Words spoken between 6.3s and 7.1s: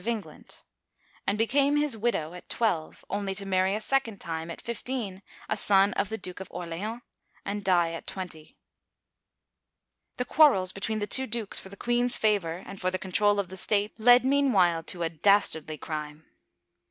of Orleans,